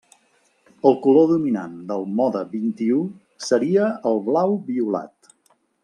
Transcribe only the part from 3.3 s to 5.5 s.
seria el blau violat.